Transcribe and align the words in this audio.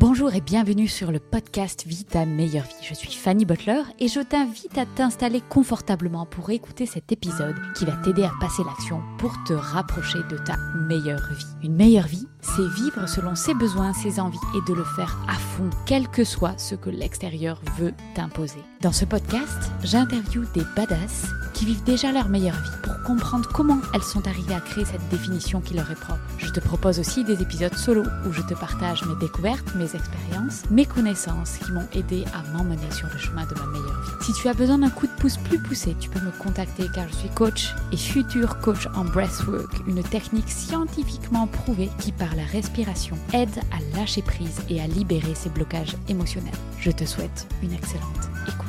Bonjour 0.00 0.32
et 0.32 0.40
bienvenue 0.40 0.86
sur 0.86 1.10
le 1.10 1.18
podcast 1.18 1.84
Vie 1.84 2.04
ta 2.04 2.24
meilleure 2.24 2.66
vie. 2.66 2.86
Je 2.88 2.94
suis 2.94 3.12
Fanny 3.12 3.44
Butler 3.44 3.82
et 3.98 4.06
je 4.06 4.20
t'invite 4.20 4.78
à 4.78 4.86
t'installer 4.86 5.40
confortablement 5.40 6.24
pour 6.24 6.50
écouter 6.50 6.86
cet 6.86 7.10
épisode 7.10 7.56
qui 7.74 7.84
va 7.84 7.96
t'aider 7.96 8.22
à 8.22 8.30
passer 8.40 8.62
l'action 8.62 9.02
pour 9.18 9.32
te 9.44 9.54
rapprocher 9.54 10.20
de 10.30 10.38
ta 10.38 10.56
meilleure 10.86 11.28
vie. 11.32 11.46
Une 11.64 11.74
meilleure 11.74 12.06
vie, 12.06 12.28
c'est 12.40 12.68
vivre 12.80 13.08
selon 13.08 13.34
ses 13.34 13.54
besoins, 13.54 13.92
ses 13.92 14.20
envies 14.20 14.38
et 14.54 14.70
de 14.70 14.76
le 14.76 14.84
faire 14.84 15.18
à 15.26 15.34
fond, 15.34 15.68
quel 15.84 16.06
que 16.06 16.22
soit 16.22 16.56
ce 16.58 16.76
que 16.76 16.90
l'extérieur 16.90 17.60
veut 17.76 17.92
t'imposer. 18.14 18.62
Dans 18.80 18.92
ce 18.92 19.04
podcast, 19.04 19.72
j'interviewe 19.82 20.46
des 20.54 20.62
badass 20.76 21.26
qui 21.52 21.64
vivent 21.64 21.82
déjà 21.82 22.12
leur 22.12 22.28
meilleure 22.28 22.54
vie 22.54 22.70
pour 22.84 23.02
comprendre 23.02 23.48
comment 23.52 23.80
elles 23.92 24.04
sont 24.04 24.24
arrivées 24.28 24.54
à 24.54 24.60
créer 24.60 24.84
cette 24.84 25.08
définition 25.08 25.60
qui 25.60 25.74
leur 25.74 25.90
est 25.90 25.96
propre. 25.96 26.20
Je 26.38 26.48
te 26.50 26.60
propose 26.60 27.00
aussi 27.00 27.24
des 27.24 27.42
épisodes 27.42 27.74
solo 27.74 28.04
où 28.24 28.32
je 28.32 28.42
te 28.42 28.54
partage 28.54 29.04
mes 29.04 29.16
découvertes, 29.16 29.74
mes 29.74 29.96
expériences, 29.96 30.62
mes 30.70 30.86
connaissances 30.86 31.58
qui 31.58 31.72
m'ont 31.72 31.88
aidé 31.92 32.24
à 32.32 32.56
m'emmener 32.56 32.88
sur 32.92 33.08
le 33.12 33.18
chemin 33.18 33.44
de 33.46 33.54
ma 33.58 33.66
meilleure 33.66 34.00
vie. 34.00 34.24
Si 34.24 34.32
tu 34.34 34.46
as 34.46 34.54
besoin 34.54 34.78
d'un 34.78 34.90
coup 34.90 35.08
de 35.08 35.20
pouce 35.20 35.38
plus 35.38 35.58
poussé, 35.58 35.96
tu 35.98 36.08
peux 36.08 36.20
me 36.20 36.30
contacter 36.30 36.84
car 36.94 37.08
je 37.08 37.16
suis 37.16 37.30
coach 37.30 37.74
et 37.90 37.96
futur 37.96 38.60
coach 38.60 38.86
en 38.94 39.04
breathwork, 39.04 39.72
une 39.88 40.04
technique 40.04 40.48
scientifiquement 40.48 41.48
prouvée 41.48 41.90
qui 41.98 42.12
par 42.12 42.36
la 42.36 42.44
respiration 42.44 43.18
aide 43.32 43.58
à 43.72 43.96
lâcher 43.96 44.22
prise 44.22 44.60
et 44.70 44.80
à 44.80 44.86
libérer 44.86 45.34
ses 45.34 45.50
blocages 45.50 45.96
émotionnels. 46.08 46.54
Je 46.78 46.92
te 46.92 47.04
souhaite 47.04 47.48
une 47.64 47.72
excellente 47.72 48.28
écoute. 48.46 48.67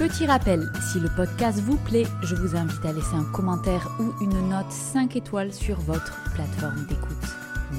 Petit 0.00 0.24
rappel, 0.24 0.72
si 0.90 0.98
le 0.98 1.10
podcast 1.10 1.60
vous 1.60 1.76
plaît, 1.76 2.06
je 2.22 2.34
vous 2.34 2.56
invite 2.56 2.82
à 2.86 2.92
laisser 2.94 3.14
un 3.14 3.30
commentaire 3.34 3.86
ou 4.00 4.14
une 4.24 4.48
note 4.48 4.72
5 4.72 5.14
étoiles 5.14 5.52
sur 5.52 5.78
votre 5.80 6.14
plateforme 6.32 6.86
d'écoute. 6.86 7.18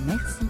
Merci. 0.05 0.45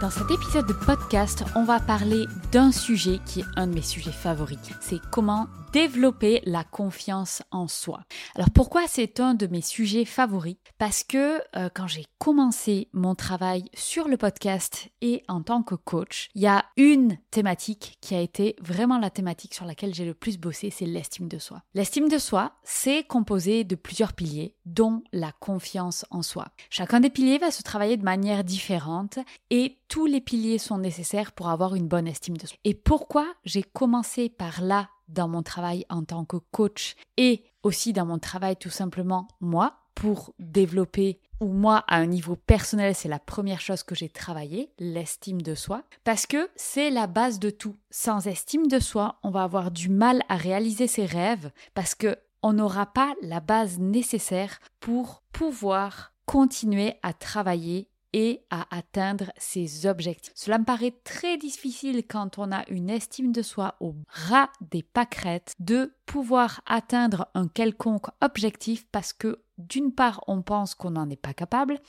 Dans 0.00 0.10
cet 0.10 0.28
épisode 0.32 0.66
de 0.66 0.72
podcast, 0.72 1.44
on 1.54 1.62
va 1.62 1.78
parler 1.78 2.26
d'un 2.50 2.72
sujet 2.72 3.20
qui 3.24 3.42
est 3.42 3.44
un 3.54 3.68
de 3.68 3.74
mes 3.74 3.82
sujets 3.82 4.10
favoris. 4.10 4.58
C'est 4.80 4.98
comment 5.12 5.46
développer 5.74 6.40
la 6.46 6.62
confiance 6.62 7.42
en 7.50 7.66
soi. 7.66 8.04
Alors 8.36 8.50
pourquoi 8.50 8.86
c'est 8.86 9.18
un 9.18 9.34
de 9.34 9.48
mes 9.48 9.60
sujets 9.60 10.04
favoris? 10.04 10.54
Parce 10.78 11.02
que 11.02 11.40
euh, 11.56 11.68
quand 11.74 11.88
j'ai 11.88 12.06
commencé 12.18 12.88
mon 12.92 13.16
travail 13.16 13.64
sur 13.74 14.06
le 14.06 14.16
podcast 14.16 14.86
et 15.00 15.24
en 15.26 15.42
tant 15.42 15.64
que 15.64 15.74
coach, 15.74 16.30
il 16.36 16.42
y 16.42 16.46
a 16.46 16.64
une 16.76 17.18
thématique 17.32 17.98
qui 18.00 18.14
a 18.14 18.20
été 18.20 18.54
vraiment 18.60 18.98
la 18.98 19.10
thématique 19.10 19.52
sur 19.52 19.64
laquelle 19.64 19.92
j'ai 19.92 20.04
le 20.04 20.14
plus 20.14 20.38
bossé, 20.38 20.70
c'est 20.70 20.86
l'estime 20.86 21.26
de 21.26 21.38
soi. 21.38 21.64
L'estime 21.74 22.08
de 22.08 22.18
soi, 22.18 22.52
c'est 22.62 23.02
composé 23.02 23.64
de 23.64 23.74
plusieurs 23.74 24.12
piliers, 24.12 24.54
dont 24.66 25.02
la 25.12 25.32
confiance 25.32 26.06
en 26.12 26.22
soi. 26.22 26.46
Chacun 26.70 27.00
des 27.00 27.10
piliers 27.10 27.38
va 27.38 27.50
se 27.50 27.64
travailler 27.64 27.96
de 27.96 28.04
manière 28.04 28.44
différente 28.44 29.18
et 29.50 29.78
tous 29.88 30.06
les 30.06 30.20
piliers 30.20 30.58
sont 30.58 30.78
nécessaires 30.78 31.32
pour 31.32 31.48
avoir 31.48 31.74
une 31.74 31.88
bonne 31.88 32.06
estime 32.06 32.36
de 32.36 32.46
soi. 32.46 32.56
Et 32.62 32.74
pourquoi 32.74 33.26
j'ai 33.44 33.64
commencé 33.64 34.28
par 34.28 34.62
là 34.62 34.88
dans 35.08 35.28
mon 35.28 35.42
travail 35.42 35.84
en 35.88 36.04
tant 36.04 36.24
que 36.24 36.36
coach 36.50 36.96
et 37.16 37.44
aussi 37.62 37.92
dans 37.92 38.06
mon 38.06 38.18
travail 38.18 38.56
tout 38.56 38.70
simplement 38.70 39.28
moi 39.40 39.76
pour 39.94 40.34
développer 40.38 41.20
ou 41.40 41.46
moi 41.46 41.84
à 41.88 41.96
un 41.96 42.06
niveau 42.06 42.36
personnel 42.36 42.94
c'est 42.94 43.08
la 43.08 43.18
première 43.18 43.60
chose 43.60 43.82
que 43.82 43.94
j'ai 43.94 44.08
travaillé 44.08 44.72
l'estime 44.78 45.42
de 45.42 45.54
soi. 45.54 45.82
Parce 46.04 46.26
que 46.26 46.48
c'est 46.56 46.90
la 46.90 47.06
base 47.06 47.38
de 47.38 47.50
tout. 47.50 47.76
Sans 47.90 48.26
estime 48.26 48.66
de 48.66 48.78
soi 48.78 49.18
on 49.22 49.30
va 49.30 49.42
avoir 49.42 49.70
du 49.70 49.88
mal 49.88 50.22
à 50.28 50.36
réaliser 50.36 50.86
ses 50.86 51.06
rêves 51.06 51.50
parce 51.74 51.94
que 51.94 52.16
on 52.42 52.52
n'aura 52.52 52.86
pas 52.86 53.14
la 53.22 53.40
base 53.40 53.78
nécessaire 53.78 54.60
pour 54.78 55.22
pouvoir 55.32 56.12
continuer 56.26 56.94
à 57.02 57.12
travailler 57.14 57.88
et 58.14 58.44
à 58.48 58.64
atteindre 58.70 59.32
ses 59.36 59.86
objectifs. 59.86 60.32
Cela 60.36 60.58
me 60.58 60.64
paraît 60.64 60.94
très 61.02 61.36
difficile 61.36 62.04
quand 62.06 62.38
on 62.38 62.52
a 62.52 62.64
une 62.70 62.88
estime 62.88 63.32
de 63.32 63.42
soi 63.42 63.74
au 63.80 63.96
ras 64.08 64.50
des 64.60 64.84
pâquerettes 64.84 65.52
de 65.58 65.92
pouvoir 66.06 66.60
atteindre 66.64 67.26
un 67.34 67.48
quelconque 67.48 68.06
objectif 68.20 68.86
parce 68.92 69.12
que 69.12 69.40
d'une 69.58 69.92
part 69.92 70.22
on 70.28 70.42
pense 70.42 70.76
qu'on 70.76 70.92
n'en 70.92 71.10
est 71.10 71.16
pas 71.16 71.34
capable 71.34 71.80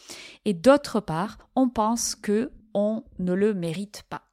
et 0.45 0.53
d'autre 0.53 0.99
part 0.99 1.37
on 1.55 1.69
pense 1.69 2.15
que 2.15 2.51
on 2.73 3.03
ne 3.19 3.33
le 3.33 3.53
mérite 3.53 4.03
pas. 4.09 4.24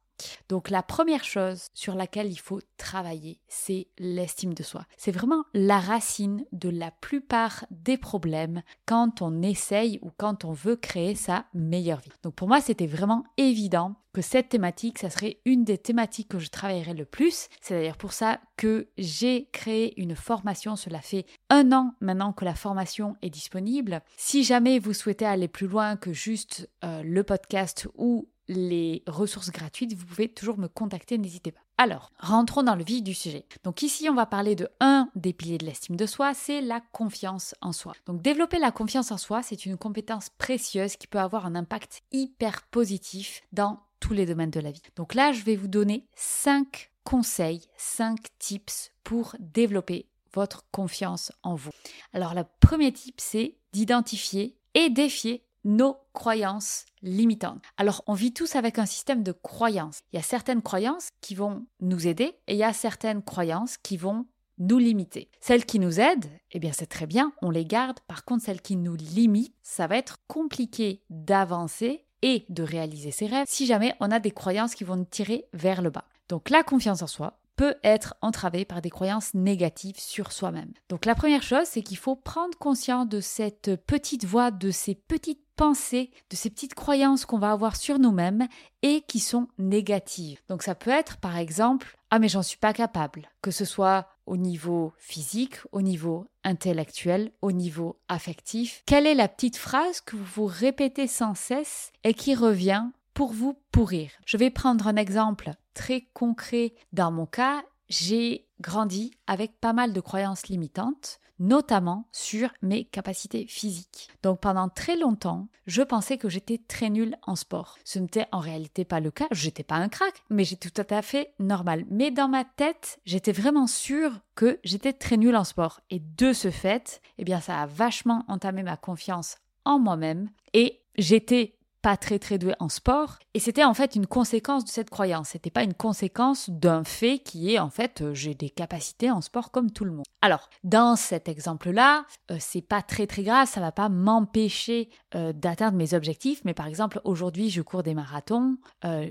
Donc 0.49 0.69
la 0.69 0.83
première 0.83 1.23
chose 1.23 1.67
sur 1.73 1.95
laquelle 1.95 2.31
il 2.31 2.39
faut 2.39 2.59
travailler, 2.77 3.39
c'est 3.47 3.87
l'estime 3.97 4.53
de 4.53 4.63
soi. 4.63 4.85
C'est 4.97 5.11
vraiment 5.11 5.43
la 5.53 5.79
racine 5.79 6.45
de 6.51 6.69
la 6.69 6.91
plupart 6.91 7.65
des 7.71 7.97
problèmes 7.97 8.61
quand 8.85 9.21
on 9.21 9.41
essaye 9.41 9.99
ou 10.01 10.11
quand 10.17 10.45
on 10.45 10.51
veut 10.51 10.75
créer 10.75 11.15
sa 11.15 11.45
meilleure 11.53 11.99
vie. 11.99 12.11
Donc 12.23 12.35
pour 12.35 12.47
moi, 12.47 12.61
c'était 12.61 12.87
vraiment 12.87 13.23
évident 13.37 13.95
que 14.13 14.21
cette 14.21 14.49
thématique, 14.49 14.99
ça 14.99 15.09
serait 15.09 15.39
une 15.43 15.63
des 15.63 15.79
thématiques 15.79 16.29
que 16.29 16.39
je 16.39 16.49
travaillerais 16.49 16.93
le 16.93 17.05
plus. 17.05 17.49
C'est 17.61 17.73
d'ailleurs 17.73 17.97
pour 17.97 18.13
ça 18.13 18.39
que 18.57 18.87
j'ai 18.97 19.49
créé 19.51 19.99
une 19.99 20.15
formation. 20.15 20.75
Cela 20.75 21.01
fait 21.01 21.25
un 21.49 21.71
an 21.71 21.95
maintenant 21.99 22.31
que 22.31 22.45
la 22.45 22.53
formation 22.53 23.15
est 23.23 23.31
disponible. 23.31 24.01
Si 24.15 24.43
jamais 24.43 24.77
vous 24.77 24.93
souhaitez 24.93 25.25
aller 25.25 25.47
plus 25.47 25.67
loin 25.67 25.97
que 25.97 26.13
juste 26.13 26.69
euh, 26.83 27.01
le 27.03 27.23
podcast 27.23 27.87
ou 27.95 28.29
les 28.47 29.03
ressources 29.07 29.51
gratuites, 29.51 29.93
vous 29.93 30.05
pouvez 30.05 30.27
toujours 30.27 30.57
me 30.57 30.67
contacter, 30.67 31.17
n'hésitez 31.17 31.51
pas. 31.51 31.61
Alors, 31.77 32.11
rentrons 32.19 32.63
dans 32.63 32.75
le 32.75 32.83
vif 32.83 33.03
du 33.03 33.13
sujet. 33.13 33.45
Donc 33.63 33.81
ici, 33.81 34.07
on 34.09 34.13
va 34.13 34.25
parler 34.25 34.55
de 34.55 34.69
un 34.79 35.09
des 35.15 35.33
piliers 35.33 35.57
de 35.57 35.65
l'estime 35.65 35.95
de 35.95 36.05
soi, 36.05 36.33
c'est 36.33 36.61
la 36.61 36.81
confiance 36.91 37.55
en 37.61 37.71
soi. 37.71 37.93
Donc 38.05 38.21
développer 38.21 38.59
la 38.59 38.71
confiance 38.71 39.11
en 39.11 39.17
soi, 39.17 39.41
c'est 39.41 39.65
une 39.65 39.77
compétence 39.77 40.29
précieuse 40.29 40.95
qui 40.95 41.07
peut 41.07 41.19
avoir 41.19 41.45
un 41.45 41.55
impact 41.55 42.01
hyper 42.11 42.61
positif 42.67 43.41
dans 43.51 43.79
tous 43.99 44.13
les 44.13 44.25
domaines 44.25 44.51
de 44.51 44.59
la 44.59 44.71
vie. 44.71 44.81
Donc 44.95 45.13
là, 45.13 45.31
je 45.31 45.43
vais 45.43 45.55
vous 45.55 45.67
donner 45.67 46.05
5 46.15 46.91
conseils, 47.03 47.65
5 47.77 48.19
tips 48.37 48.91
pour 49.03 49.35
développer 49.39 50.07
votre 50.33 50.65
confiance 50.71 51.31
en 51.43 51.55
vous. 51.55 51.71
Alors 52.11 52.33
le 52.33 52.43
premier 52.59 52.91
tip, 52.91 53.15
c'est 53.19 53.55
d'identifier 53.71 54.57
et 54.73 54.89
défier 54.89 55.43
nos 55.63 55.97
croyances 56.13 56.85
limitantes. 57.01 57.61
Alors, 57.77 58.03
on 58.07 58.13
vit 58.13 58.33
tous 58.33 58.55
avec 58.55 58.79
un 58.79 58.85
système 58.85 59.23
de 59.23 59.31
croyances. 59.31 60.01
Il 60.11 60.17
y 60.17 60.19
a 60.19 60.23
certaines 60.23 60.61
croyances 60.61 61.09
qui 61.21 61.35
vont 61.35 61.65
nous 61.79 62.07
aider 62.07 62.35
et 62.47 62.53
il 62.53 62.57
y 62.57 62.63
a 62.63 62.73
certaines 62.73 63.23
croyances 63.23 63.77
qui 63.77 63.97
vont 63.97 64.25
nous 64.59 64.77
limiter. 64.77 65.29
Celles 65.39 65.65
qui 65.65 65.79
nous 65.79 65.99
aident, 65.99 66.29
eh 66.51 66.59
bien 66.59 66.71
c'est 66.73 66.85
très 66.85 67.07
bien, 67.07 67.33
on 67.41 67.49
les 67.49 67.65
garde. 67.65 67.99
Par 68.01 68.23
contre, 68.23 68.43
celles 68.43 68.61
qui 68.61 68.75
nous 68.75 68.95
limitent, 68.95 69.55
ça 69.63 69.87
va 69.87 69.97
être 69.97 70.17
compliqué 70.27 71.01
d'avancer 71.09 72.05
et 72.21 72.45
de 72.49 72.63
réaliser 72.63 73.11
ses 73.11 73.25
rêves 73.25 73.47
si 73.49 73.65
jamais 73.65 73.95
on 73.99 74.11
a 74.11 74.19
des 74.19 74.31
croyances 74.31 74.75
qui 74.75 74.83
vont 74.83 74.95
nous 74.95 75.05
tirer 75.05 75.45
vers 75.53 75.81
le 75.81 75.89
bas. 75.89 76.05
Donc 76.29 76.49
la 76.49 76.63
confiance 76.63 77.01
en 77.01 77.07
soi, 77.07 77.39
peut 77.55 77.75
être 77.83 78.15
entravé 78.21 78.65
par 78.65 78.81
des 78.81 78.89
croyances 78.89 79.33
négatives 79.33 79.99
sur 79.99 80.31
soi-même. 80.31 80.73
Donc 80.89 81.05
la 81.05 81.15
première 81.15 81.43
chose, 81.43 81.65
c'est 81.65 81.83
qu'il 81.83 81.97
faut 81.97 82.15
prendre 82.15 82.57
conscience 82.57 83.07
de 83.07 83.21
cette 83.21 83.75
petite 83.85 84.25
voix, 84.25 84.51
de 84.51 84.71
ces 84.71 84.95
petites 84.95 85.42
pensées, 85.55 86.11
de 86.29 86.35
ces 86.35 86.49
petites 86.49 86.75
croyances 86.75 87.25
qu'on 87.25 87.39
va 87.39 87.51
avoir 87.51 87.75
sur 87.75 87.99
nous-mêmes 87.99 88.47
et 88.81 89.01
qui 89.01 89.19
sont 89.19 89.47
négatives. 89.57 90.41
Donc 90.49 90.63
ça 90.63 90.75
peut 90.75 90.91
être 90.91 91.17
par 91.17 91.37
exemple 91.37 91.97
ah 92.15 92.19
mais 92.19 92.29
j'en 92.29 92.43
suis 92.43 92.59
pas 92.59 92.73
capable, 92.73 93.27
que 93.41 93.49
ce 93.49 93.65
soit 93.65 94.07
au 94.27 94.37
niveau 94.37 94.93
physique, 94.99 95.55
au 95.71 95.81
niveau 95.81 96.27
intellectuel, 96.43 97.31
au 97.41 97.51
niveau 97.51 97.97
affectif 98.07 98.83
Quelle 98.85 99.07
est 99.07 99.15
la 99.15 99.27
petite 99.27 99.57
phrase 99.57 99.99
que 99.99 100.15
vous 100.15 100.23
vous 100.35 100.45
répétez 100.45 101.07
sans 101.07 101.33
cesse 101.33 101.91
et 102.03 102.13
qui 102.13 102.35
revient 102.35 102.85
pour 103.15 103.33
vous 103.33 103.57
pourrir? 103.71 104.11
Je 104.27 104.37
vais 104.37 104.51
prendre 104.51 104.87
un 104.87 104.95
exemple 104.95 105.53
très 105.73 106.01
concret 106.13 106.75
dans 106.91 107.11
mon 107.11 107.25
cas. 107.25 107.63
J'ai 107.89 108.47
grandi 108.61 109.11
avec 109.25 109.59
pas 109.59 109.73
mal 109.73 109.91
de 109.91 109.99
croyances 109.99 110.47
limitantes 110.47 111.19
notamment 111.43 112.07
sur 112.11 112.49
mes 112.61 112.85
capacités 112.85 113.45
physiques. 113.47 114.09
Donc 114.23 114.39
pendant 114.39 114.69
très 114.69 114.97
longtemps, 114.97 115.47
je 115.67 115.81
pensais 115.81 116.17
que 116.17 116.29
j'étais 116.29 116.57
très 116.57 116.89
nulle 116.89 117.17
en 117.23 117.35
sport. 117.35 117.77
Ce 117.83 117.99
n'était 117.99 118.27
en 118.31 118.39
réalité 118.39 118.85
pas 118.85 118.99
le 118.99 119.11
cas, 119.11 119.27
j'étais 119.31 119.63
pas 119.63 119.75
un 119.75 119.89
crack, 119.89 120.23
mais 120.29 120.45
j'étais 120.45 120.69
tout 120.69 120.87
à 120.89 121.01
fait 121.01 121.33
normal. 121.39 121.85
Mais 121.89 122.11
dans 122.11 122.29
ma 122.29 122.45
tête, 122.45 122.99
j'étais 123.05 123.33
vraiment 123.33 123.67
sûre 123.67 124.19
que 124.35 124.59
j'étais 124.63 124.93
très 124.93 125.17
nulle 125.17 125.35
en 125.35 125.43
sport. 125.43 125.81
Et 125.89 125.99
de 125.99 126.33
ce 126.33 126.49
fait, 126.49 127.01
eh 127.17 127.25
bien 127.25 127.41
ça 127.41 127.61
a 127.61 127.65
vachement 127.65 128.23
entamé 128.27 128.63
ma 128.63 128.77
confiance 128.77 129.37
en 129.65 129.79
moi-même 129.79 130.29
et 130.53 130.81
j'étais 130.97 131.57
pas 131.83 131.97
très 131.97 132.17
très 132.17 132.39
doué 132.39 132.55
en 132.59 132.69
sport. 132.69 133.19
Et 133.33 133.39
c'était 133.39 133.65
en 133.65 133.73
fait 133.73 133.95
une 133.95 134.07
conséquence 134.07 134.63
de 134.63 134.69
cette 134.69 134.89
croyance. 134.89 135.29
C'était 135.29 135.51
pas 135.51 135.63
une 135.63 135.73
conséquence 135.73 136.49
d'un 136.49 136.83
fait 136.83 137.19
qui 137.19 137.53
est 137.53 137.59
en 137.59 137.69
fait 137.69 138.01
euh, 138.01 138.13
j'ai 138.13 138.33
des 138.33 138.49
capacités 138.49 139.11
en 139.11 139.19
sport 139.21 139.51
comme 139.51 139.69
tout 139.69 139.83
le 139.83 139.91
monde. 139.91 140.05
Alors 140.21 140.49
dans 140.63 140.95
cet 140.95 141.27
exemple 141.27 141.71
là 141.71 142.05
euh, 142.31 142.37
c'est 142.39 142.61
pas 142.61 142.81
très 142.81 143.05
très 143.05 143.23
grave. 143.23 143.47
Ça 143.47 143.59
va 143.59 143.73
pas 143.73 143.89
m'empêcher 143.89 144.89
euh, 145.13 145.33
d'atteindre 145.33 145.77
mes 145.77 145.93
objectifs. 145.93 146.41
Mais 146.45 146.53
par 146.53 146.67
exemple 146.67 147.01
aujourd'hui 147.03 147.49
je 147.49 147.61
cours 147.61 147.83
des 147.83 147.93
marathons. 147.93 148.57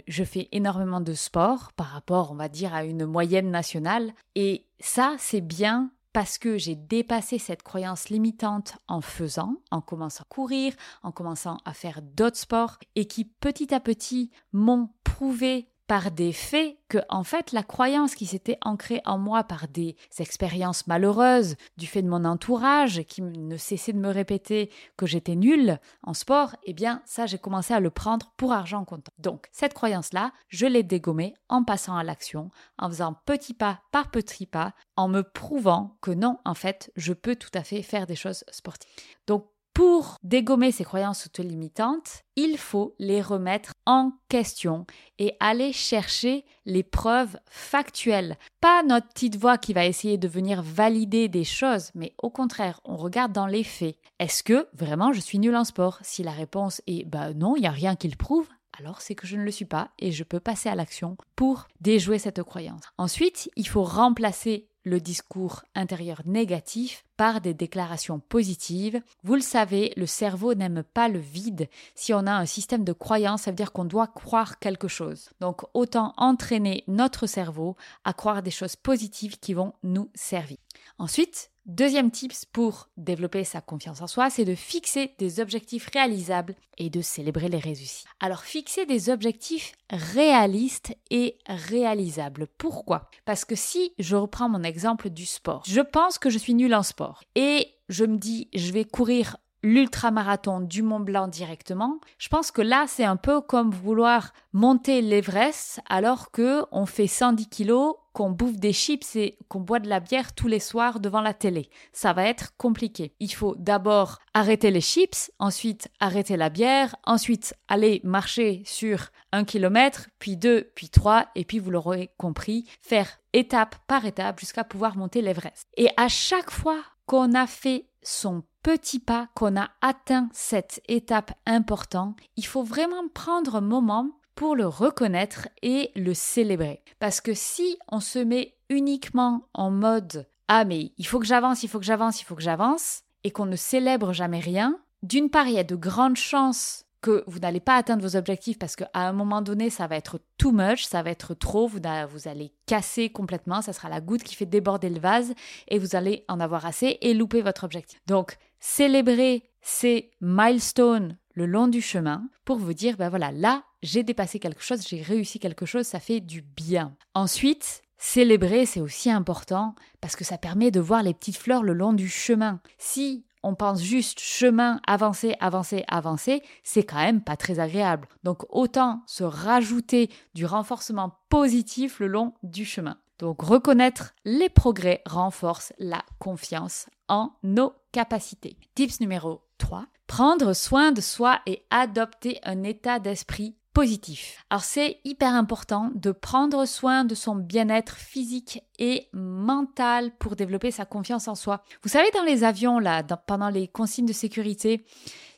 Je 0.09 0.25
fais 0.25 0.49
énormément 0.53 1.01
de 1.01 1.13
sport 1.13 1.73
par 1.75 1.89
rapport 1.89 2.33
on 2.33 2.37
va 2.37 2.49
dire 2.49 2.75
à 2.75 2.85
une 2.85 3.05
moyenne 3.05 3.51
nationale. 3.51 4.15
Et 4.35 4.67
ça 4.81 5.15
c'est 5.19 5.43
bien 5.43 5.91
parce 6.13 6.39
que 6.39 6.59
j'ai 6.59 6.77
dépassé 6.77 7.39
cette 7.39 7.63
croyance 7.63 8.09
limitante 8.09 8.77
en 8.89 9.01
faisant, 9.01 9.57
en 9.71 9.81
commençant 9.81 10.23
à 10.23 10.27
courir, 10.27 10.75
en 11.03 11.13
commençant 11.13 11.59
à 11.65 11.73
faire 11.73 12.03
d'autres 12.03 12.39
sports, 12.39 12.79
et 12.95 13.07
qui 13.07 13.25
petit 13.25 13.75
à 13.75 13.81
petit 13.81 14.31
m'ont 14.53 14.91
prouvé 15.05 15.72
par 15.93 16.11
des 16.11 16.33
faits 16.33 16.79
que, 16.89 16.97
en 17.11 17.23
fait, 17.23 17.53
la 17.53 17.63
croyance 17.63 18.15
qui 18.15 18.25
s'était 18.25 18.57
ancrée 18.63 19.03
en 19.05 19.19
moi 19.19 19.45
par 19.45 19.69
des 19.69 19.95
expériences 20.19 20.87
malheureuses, 20.87 21.57
du 21.77 21.87
fait 21.87 22.01
de 22.01 22.09
mon 22.09 22.25
entourage 22.25 23.03
qui 23.03 23.21
ne 23.21 23.59
cessait 23.59 23.93
de 23.93 23.99
me 23.99 24.09
répéter 24.09 24.71
que 24.97 25.05
j'étais 25.05 25.35
nulle 25.35 25.79
en 26.03 26.15
sport, 26.15 26.57
eh 26.65 26.73
bien, 26.73 27.03
ça, 27.05 27.27
j'ai 27.27 27.37
commencé 27.37 27.75
à 27.75 27.81
le 27.81 27.91
prendre 27.91 28.33
pour 28.39 28.55
argent 28.55 28.87
comptant. 28.87 29.13
Donc, 29.19 29.49
cette 29.53 29.75
croyance-là, 29.75 30.33
je 30.49 30.65
l'ai 30.65 30.83
dégommée 30.83 31.35
en 31.51 31.63
passant 31.63 31.95
à 31.95 32.05
l'action, 32.05 32.51
en 32.79 32.89
faisant 32.89 33.13
petit 33.27 33.53
pas 33.53 33.83
par 33.91 34.11
petit 34.11 34.47
pas, 34.47 34.73
en 34.97 35.09
me 35.09 35.23
prouvant 35.23 35.99
que 36.01 36.11
non, 36.11 36.39
en 36.47 36.55
fait, 36.55 36.91
je 36.97 37.13
peux 37.13 37.37
tout 37.37 37.53
à 37.53 37.65
fait 37.65 37.83
faire 37.83 38.07
des 38.07 38.17
choses 38.17 38.45
sportives. 38.51 38.89
Donc, 39.27 39.45
pour 39.75 40.17
dégommer 40.23 40.71
ces 40.71 40.85
croyances 40.85 41.27
auto-limitantes, 41.27 42.23
il 42.37 42.59
faut 42.59 42.95
les 42.99 43.23
remettre 43.23 43.73
en 43.87 44.13
question 44.29 44.87
et 45.19 45.35
aller 45.41 45.73
chercher 45.73 46.45
les 46.67 46.83
preuves 46.83 47.39
factuelles. 47.47 48.37
Pas 48.61 48.83
notre 48.83 49.09
petite 49.09 49.37
voix 49.37 49.59
qui 49.59 49.73
va 49.73 49.87
essayer 49.87 50.19
de 50.19 50.29
venir 50.29 50.63
valider 50.63 51.29
des 51.29 51.45
choses, 51.45 51.91
mais 51.95 52.15
au 52.23 52.31
contraire, 52.31 52.81
on 52.85 52.97
regarde 52.97 53.33
dans 53.33 53.47
les 53.47 53.65
faits. 53.65 53.97
Est-ce 54.19 54.43
que 54.43 54.69
vraiment 54.75 55.13
je 55.13 55.21
suis 55.21 55.39
nul 55.39 55.57
en 55.57 55.65
sport? 55.65 55.99
Si 56.03 56.23
la 56.23 56.33
réponse 56.33 56.83
est 56.87 57.05
bah 57.05 57.33
non, 57.33 57.57
il 57.57 57.61
n'y 57.61 57.67
a 57.67 57.71
rien 57.71 57.97
qui 57.97 58.09
le 58.09 58.17
prouve, 58.17 58.49
alors 58.79 59.01
c'est 59.01 59.15
que 59.15 59.27
je 59.27 59.37
ne 59.37 59.45
le 59.45 59.51
suis 59.51 59.65
pas 59.65 59.91
et 59.99 60.13
je 60.13 60.25
peux 60.25 60.41
passer 60.41 60.69
à 60.69 60.75
l'action 60.75 61.17
pour 61.37 61.69
déjouer 61.81 62.19
cette 62.19 62.43
croyance. 62.43 62.83
Ensuite, 62.99 63.51
il 63.57 63.69
faut 63.69 63.85
remplacer 63.85 64.69
le 64.85 65.01
discours 65.01 65.63
intérieur 65.75 66.23
négatif 66.25 67.05
par 67.17 67.41
des 67.41 67.55
déclarations 67.55 68.19
positives. 68.19 69.01
Vous 69.23 69.35
le 69.35 69.41
savez, 69.41 69.93
le 69.97 70.07
cerveau 70.07 70.55
n'aime 70.55 70.83
pas 70.83 71.09
le 71.09 71.21
vide. 71.21 71.69
Si 71.95 72.13
on 72.13 72.27
a 72.27 72.33
un 72.33 72.47
système 72.47 72.85
de 72.85 72.93
croyance, 72.93 73.43
ça 73.43 73.51
veut 73.51 73.57
dire 73.57 73.73
qu'on 73.73 73.85
doit 73.85 74.09
croire 74.09 74.59
quelque 74.59 74.89
chose. 74.89 75.31
Donc 75.41 75.63
autant 75.75 76.15
entraîner 76.17 76.83
notre 76.89 77.27
cerveau 77.27 77.77
à 78.05 78.13
croire 78.13 78.43
des 78.43 78.51
choses 78.51 78.77
positives 78.77 79.39
qui 79.39 79.55
vont 79.55 79.75
nous 79.83 80.11
servir. 80.15 80.59
Ensuite, 80.99 81.52
Deuxième 81.67 82.11
tips 82.11 82.45
pour 82.47 82.89
développer 82.97 83.45
sa 83.45 83.61
confiance 83.61 84.03
en 84.03 84.09
soi, 84.09 84.31
c'est 84.31 84.45
de 84.45 84.57
fixer 84.57 85.15
des 85.19 85.39
objectifs 85.39 85.89
réalisables 85.93 86.57
et 86.77 86.91
de 86.91 87.01
célébrer 87.01 87.49
les 87.49 87.61
réussites. 87.61 88.09
Alors 88.19 88.41
fixer 88.41 88.85
des 88.85 89.11
objectifs 89.11 89.73
réalistes 89.89 90.93
et 91.11 91.39
réalisables. 91.47 92.49
Pourquoi? 92.59 93.09
Parce 93.25 93.45
que 93.45 93.55
si 93.55 93.93
je 94.01 94.17
reprends 94.17 94.49
mon 94.49 94.65
exemple 94.65 95.09
du 95.09 95.25
sport, 95.25 95.63
je 95.65 95.81
pense 95.81 96.19
que 96.19 96.31
je 96.31 96.39
suis 96.39 96.55
nul 96.55 96.75
en 96.75 96.83
sport 96.83 97.23
et 97.37 97.69
je 97.89 98.05
me 98.05 98.17
dis 98.17 98.49
je 98.55 98.73
vais 98.73 98.85
courir 98.85 99.37
l'ultramarathon 99.63 100.59
du 100.59 100.83
Mont 100.83 100.99
Blanc 100.99 101.29
directement, 101.29 102.01
je 102.19 102.29
pense 102.29 102.51
que 102.51 102.63
là 102.63 102.87
c'est 102.89 103.05
un 103.05 103.17
peu 103.17 103.41
comme 103.41 103.71
vouloir 103.71 104.33
monter 104.53 105.01
l'Everest 105.01 105.81
alors 105.89 106.33
que 106.33 106.65
on 106.73 106.87
fait 106.87 107.07
110 107.07 107.49
kilos, 107.49 107.95
qu'on 108.13 108.31
bouffe 108.31 108.57
des 108.57 108.73
chips 108.73 109.17
et 109.17 109.39
qu'on 109.49 109.61
boit 109.61 109.79
de 109.79 109.89
la 109.89 110.01
bière 110.01 110.35
tous 110.35 110.49
les 110.49 110.61
soirs 110.61 111.01
devant 111.01 111.21
la 111.21 111.35
télé. 111.35 111.71
Ça 111.93 112.13
va 112.13 112.27
être 112.27 112.57
compliqué. 112.57 113.15
Il 113.21 113.33
faut 113.33 113.55
d'abord 113.57 114.19
arrêter 114.35 114.71
les 114.71 114.81
chips, 114.81 115.31
ensuite 115.39 115.89
arrêter 116.01 116.37
la 116.37 116.51
bière, 116.51 116.97
ensuite 117.05 117.55
aller 117.69 118.01
marcher 118.05 118.63
sur 118.67 119.09
un 119.33 119.45
kilomètre, 119.45 120.09
puis 120.19 120.37
deux, 120.37 120.71
puis 120.75 120.91
trois, 120.91 121.27
et 121.35 121.45
puis 121.45 121.59
vous 121.59 121.71
l'aurez 121.71 122.11
compris, 122.19 122.67
faire 122.81 123.09
étape 123.33 123.77
par 123.87 124.05
étape 124.05 124.41
jusqu'à 124.41 124.65
pouvoir 124.65 124.97
monter 124.97 125.23
l'Everest. 125.23 125.67
Et 125.77 125.89
à 125.97 126.09
chaque 126.09 126.51
fois 126.51 126.79
qu'on 127.07 127.35
a 127.35 127.47
fait 127.47 127.89
son 128.03 128.43
petit 128.63 128.99
pas, 128.99 129.29
qu'on 129.35 129.57
a 129.57 129.71
atteint 129.81 130.29
cette 130.33 130.83
étape 130.89 131.33
importante, 131.47 132.19
il 132.37 132.47
faut 132.47 132.63
vraiment 132.63 133.09
prendre 133.13 133.57
un 133.57 133.61
moment 133.61 134.11
pour 134.35 134.57
le 134.57 134.67
reconnaître 134.67 135.49
et 135.63 135.91
le 135.95 136.15
célébrer. 136.15 136.83
Parce 136.99 137.21
que 137.21 137.35
si 137.35 137.79
on 137.89 138.01
se 138.01 138.19
met 138.19 138.57
uniquement 138.69 139.49
en 139.55 139.71
mode 139.71 140.29
Ah 140.49 140.65
mais 140.65 140.93
il 140.97 141.07
faut 141.07 141.19
que 141.19 141.27
j'avance, 141.27 141.63
il 141.63 141.69
faut 141.69 141.79
que 141.79 141.85
j'avance, 141.85 142.21
il 142.21 142.25
faut 142.25 142.35
que 142.35 142.43
j'avance, 142.43 143.03
et 143.25 143.31
qu'on 143.31 143.47
ne 143.47 143.57
célèbre 143.57 144.13
jamais 144.13 144.41
rien, 144.41 144.79
d'une 145.03 145.31
part 145.31 145.47
il 145.47 145.55
y 145.55 145.59
a 145.59 145.65
de 145.65 145.77
grandes 145.77 146.17
chances 146.17 146.85
que 147.03 147.25
vous 147.27 147.41
n'allez 147.41 147.61
pas 147.61 147.77
atteindre 147.77 148.03
vos 148.03 148.17
objectifs 148.17 148.59
parce 148.59 148.77
qu'à 148.77 148.89
un 148.95 149.13
moment 149.13 149.43
donné, 149.43 149.71
ça 149.71 149.89
va 149.89 149.97
être 149.97 150.21
too 150.39 150.53
much, 150.53 150.85
ça 150.85 151.03
va 151.03 151.11
être 151.11 151.35
trop, 151.35 151.67
vous, 151.67 151.81
vous, 152.09 152.29
allez 152.29 152.55
casser 152.67 153.11
complètement, 153.11 153.61
ça 153.61 153.73
sera 153.73 153.89
la 153.89 154.01
goutte 154.01 154.23
qui 154.23 154.37
fait 154.37 154.47
déborder 154.47 154.89
le 154.89 155.01
vase 155.01 155.35
et 155.67 155.81
vous 155.81 155.97
allez 155.97 156.25
en 156.29 156.39
avoir 156.39 156.65
assez 156.65 156.99
et 157.01 157.13
louper 157.13 157.43
votre 157.43 157.65
objectif. 157.65 158.01
Donc, 158.07 158.39
célébrez 158.61 159.43
ces 159.61 160.13
milestones 160.21 161.19
le 161.35 161.47
long 161.47 161.67
du 161.67 161.83
chemin 161.83 162.29
pour 162.45 162.59
vous 162.59 162.73
dire, 162.73 162.97
ben 162.97 163.09
voilà, 163.09 163.33
là, 163.33 163.65
j'ai 163.83 164.03
dépassé 164.03 164.39
quelque 164.39 164.63
chose, 164.63 164.87
j'ai 164.87 165.03
réussi 165.03 165.39
quelque 165.39 165.67
chose, 165.67 165.87
ça 165.87 166.01
fait 166.01 166.21
du 166.21 166.43
bien. 166.43 166.97
Ensuite, 167.15 167.83
célébrer, 167.99 168.67
c'est 168.67 168.81
aussi 168.81 169.11
important 169.11 169.75
parce 170.01 170.17
que 170.17 170.25
ça 170.25 170.39
permet 170.39 170.71
de 170.71 170.81
voir 170.81 171.03
les 171.03 171.15
petites 171.15 171.37
fleurs 171.37 171.63
le 171.63 171.73
long 171.73 171.93
du 171.93 172.09
chemin. 172.09 172.61
Si 172.79 173.25
on 173.43 173.55
pense 173.55 173.83
juste 173.83 174.21
chemin, 174.21 174.81
avancer, 174.87 175.35
avancer, 175.41 175.85
avancer, 175.89 176.43
c'est 176.63 176.85
quand 176.85 177.03
même 177.03 177.23
pas 177.23 177.37
très 177.37 177.59
agréable. 177.59 178.09
Donc 178.23 178.45
autant 178.51 179.03
se 179.07 179.25
rajouter 179.25 180.11
du 180.35 180.47
renforcement 180.47 181.19
positif 181.29 181.99
le 181.99 182.07
long 182.07 182.35
du 182.43 182.65
chemin. 182.65 182.99
Donc 183.19 183.43
reconnaître 183.43 184.15
les 184.25 184.49
progrès 184.49 185.03
renforce 185.07 185.73
la 185.79 186.03
confiance 186.19 186.87
en 187.09 187.33
nos 187.43 187.73
capacités. 187.93 188.57
Tips 188.75 189.01
numéro 189.01 189.43
3. 189.59 189.87
Prendre 190.07 190.55
soin 190.55 190.93
de 190.93 191.01
soi 191.01 191.41
et 191.47 191.65
adopter 191.71 192.39
un 192.43 192.63
état 192.63 192.99
d'esprit 192.99 193.57
positif. 193.73 194.45
Alors 194.51 194.65
c'est 194.65 195.01
hyper 195.05 195.35
important 195.35 195.91
de 195.95 196.13
prendre 196.13 196.67
soin 196.67 197.05
de 197.05 197.15
son 197.15 197.35
bien-être 197.35 197.97
physique 197.97 198.63
et 198.79 199.09
mental 199.13 200.13
pour 200.19 200.37
développer 200.37 200.71
sa 200.71 200.85
confiance 200.85 201.29
en 201.29 201.35
soi. 201.35 201.63
Vous 201.83 201.89
savez 201.89 202.11
dans 202.15 202.25
les 202.25 202.45
avions 202.45 202.79
là, 202.79 203.03
pendant 203.03 203.49
les 203.49 203.69
consignes 203.69 204.07
de 204.07 204.13
sécurité, 204.13 204.85